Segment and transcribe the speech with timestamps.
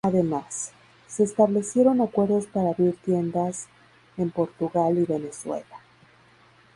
[0.03, 0.71] Además,
[1.05, 3.67] se establecieron acuerdos para abrir tiendas
[4.17, 5.79] en Portugal y Venezuela.